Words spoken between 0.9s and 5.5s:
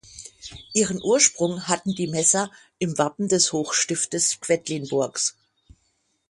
Ursprung hatten die Messer im Wappen des Hochstiftes Quedlinburgs.